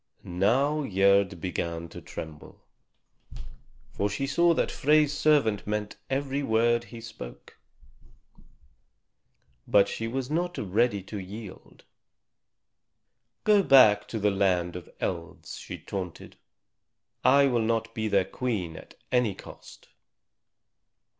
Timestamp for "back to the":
13.61-14.31